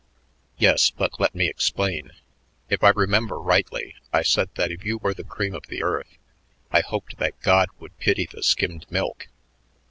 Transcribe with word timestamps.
"Yes 0.57 0.89
but 0.89 1.19
let 1.19 1.35
me 1.35 1.47
explain. 1.47 2.09
If 2.69 2.83
I 2.83 2.89
remember 2.89 3.39
rightly, 3.39 3.93
I 4.11 4.23
said 4.23 4.49
that 4.55 4.71
if 4.71 4.83
you 4.83 4.97
were 4.97 5.13
the 5.13 5.23
cream 5.23 5.53
of 5.53 5.67
the 5.67 5.83
earth, 5.83 6.17
I 6.71 6.79
hoped 6.79 7.17
that 7.17 7.39
God 7.41 7.69
would 7.77 7.95
pity 7.99 8.25
the 8.25 8.41
skimmed 8.41 8.87
milk. 8.89 9.27